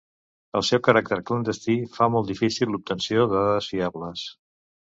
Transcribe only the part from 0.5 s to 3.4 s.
El seu caràcter clandestí fa molt difícil l'obtenció de